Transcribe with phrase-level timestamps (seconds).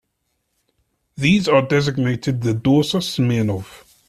[1.15, 3.83] These are designated the Dorsa Smirnov.